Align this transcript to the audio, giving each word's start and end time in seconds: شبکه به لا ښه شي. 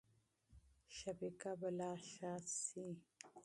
شبکه 0.97 1.51
به 1.59 1.69
لا 1.77 1.91
ښه 2.09 2.33
شي. 2.63 2.87